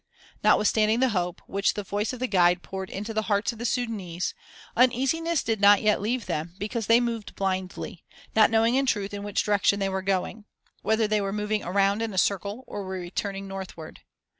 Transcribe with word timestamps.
Notwithstanding 0.43 0.99
the 0.99 1.09
hope, 1.09 1.43
which 1.45 1.75
the 1.75 1.83
voice 1.83 2.11
of 2.11 2.17
the 2.19 2.25
guide 2.25 2.63
poured 2.63 2.89
into 2.89 3.13
the 3.13 3.21
hearts 3.29 3.51
of 3.53 3.59
the 3.59 3.65
Sudânese, 3.65 4.33
uneasiness 4.75 5.43
did 5.43 5.61
not 5.61 5.83
yet 5.83 6.01
leave 6.01 6.25
them, 6.25 6.55
because 6.57 6.87
they 6.87 6.99
moved 6.99 7.35
blindly, 7.35 8.03
not 8.35 8.49
knowing 8.49 8.73
in 8.73 8.87
truth 8.87 9.13
in 9.13 9.21
which 9.21 9.43
direction 9.43 9.79
they 9.79 9.89
were 9.89 10.01
going; 10.01 10.45
whether 10.81 11.07
they 11.07 11.21
were 11.21 11.31
moving 11.31 11.63
around 11.63 12.01
in 12.01 12.15
a 12.15 12.17
circle 12.17 12.63
or 12.65 12.81
were 12.81 12.97
returning 12.97 13.47
northward. 13.47 13.99